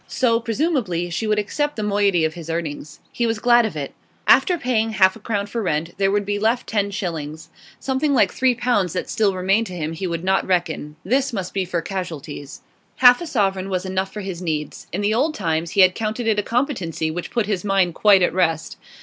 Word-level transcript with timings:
So, 0.07 0.39
presumably, 0.39 1.11
she 1.11 1.27
would 1.27 1.37
accept 1.37 1.75
the 1.75 1.83
moiety 1.83 2.25
of 2.25 2.33
his 2.33 2.49
earnings; 2.49 3.01
he 3.11 3.27
was 3.27 3.37
glad 3.37 3.67
of 3.67 3.75
it. 3.77 3.93
After 4.25 4.57
paying 4.57 4.93
half 4.93 5.15
a 5.15 5.19
crown 5.19 5.45
for 5.45 5.61
rent, 5.61 5.93
there 5.99 6.09
would 6.09 6.25
be 6.25 6.39
left 6.39 6.65
ten 6.65 6.89
shillings. 6.89 7.49
Something 7.79 8.11
like 8.15 8.33
three 8.33 8.55
pounds 8.55 8.93
that 8.93 9.11
still 9.11 9.35
remained 9.35 9.67
to 9.67 9.75
him 9.75 9.93
he 9.93 10.07
would 10.07 10.23
not 10.23 10.47
reckon; 10.47 10.95
this 11.05 11.31
must 11.31 11.53
be 11.53 11.65
for 11.65 11.83
casualties. 11.83 12.61
Half 12.95 13.21
a 13.21 13.27
sovereign 13.27 13.69
was 13.69 13.85
enough 13.85 14.11
for 14.11 14.21
his 14.21 14.41
needs; 14.41 14.87
in 14.91 15.01
the 15.01 15.13
old 15.13 15.35
times 15.35 15.73
he 15.77 15.81
had 15.81 15.93
counted 15.93 16.25
it 16.25 16.39
a 16.39 16.41
competency 16.41 17.11
which 17.11 17.29
put 17.29 17.45
his 17.45 17.63
mind 17.63 17.93
quite 17.93 18.23
at 18.23 18.33
rest. 18.33 18.77